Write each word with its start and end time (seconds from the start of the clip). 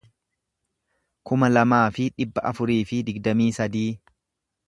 kuma 1.31 1.49
lamaa 1.51 1.83
fi 1.97 2.07
dhibba 2.15 2.45
afurii 2.53 2.79
fi 2.93 3.03
digdamii 3.11 3.51
sadii 3.61 3.87